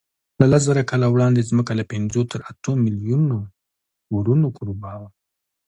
له 0.39 0.45
لسزره 0.53 0.83
کاله 0.89 1.07
وړاندې 1.09 1.47
ځمکه 1.49 1.71
له 1.79 1.83
پینځو 1.91 2.21
تر 2.31 2.39
اتو 2.51 2.71
میلیونو 2.85 3.37
کورونو 4.09 4.47
کوربه 4.57 4.91
وه. 4.99 5.09